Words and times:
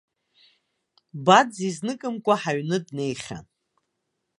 Баӡ 1.25 1.51
изныкымкәа 1.67 2.35
ҳаҩны 2.41 2.77
днеихьан. 2.85 3.45